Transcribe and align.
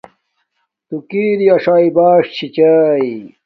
تو 0.87 0.95
کیر 1.09 1.39
اݽ 1.55 1.65
باݽ 1.95 2.23
چھی 2.35 2.47
چاݵ 2.55 3.09